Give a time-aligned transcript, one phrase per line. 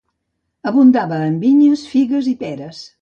[0.71, 2.81] Abundava en vinyes, figues i peres.